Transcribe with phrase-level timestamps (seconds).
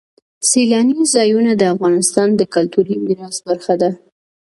[0.49, 3.91] سیلاني ځایونه د افغانستان د کلتوري میراث برخه ده.